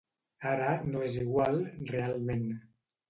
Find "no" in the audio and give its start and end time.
0.95-1.03